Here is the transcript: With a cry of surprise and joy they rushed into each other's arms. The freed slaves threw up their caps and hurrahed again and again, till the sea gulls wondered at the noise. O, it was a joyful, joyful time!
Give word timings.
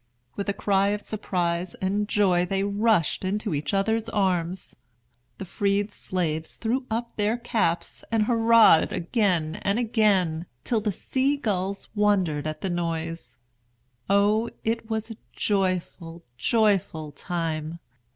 With 0.35 0.49
a 0.49 0.53
cry 0.53 0.87
of 0.87 1.01
surprise 1.01 1.75
and 1.75 2.07
joy 2.09 2.43
they 2.43 2.63
rushed 2.63 3.23
into 3.23 3.53
each 3.53 3.71
other's 3.71 4.09
arms. 4.09 4.75
The 5.37 5.45
freed 5.45 5.91
slaves 5.91 6.55
threw 6.55 6.87
up 6.89 7.15
their 7.17 7.37
caps 7.37 8.03
and 8.11 8.23
hurrahed 8.23 8.91
again 8.91 9.57
and 9.61 9.77
again, 9.77 10.47
till 10.63 10.81
the 10.81 10.91
sea 10.91 11.37
gulls 11.37 11.87
wondered 11.93 12.47
at 12.47 12.61
the 12.61 12.69
noise. 12.71 13.37
O, 14.09 14.49
it 14.63 14.89
was 14.89 15.11
a 15.11 15.17
joyful, 15.35 16.23
joyful 16.35 17.11
time! 17.11 17.77